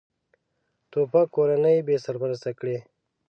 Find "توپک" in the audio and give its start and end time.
0.91-1.25